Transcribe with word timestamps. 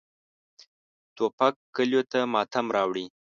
توپک 1.15 1.55
کلیو 1.75 2.01
ته 2.11 2.19
ماتم 2.33 2.65
راوړي. 2.75 3.05